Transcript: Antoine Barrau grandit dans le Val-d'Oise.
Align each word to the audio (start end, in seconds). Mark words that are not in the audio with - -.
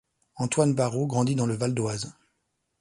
Antoine 0.37 0.73
Barrau 0.73 1.05
grandit 1.05 1.35
dans 1.35 1.45
le 1.45 1.53
Val-d'Oise. 1.53 2.15